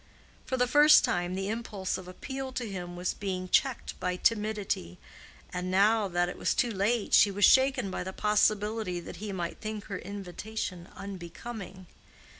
[0.47, 4.97] For the first time the impulse of appeal to him was being checked by timidity,
[5.53, 9.31] and now that it was too late she was shaken by the possibility that he
[9.31, 11.85] might think her invitation unbecoming.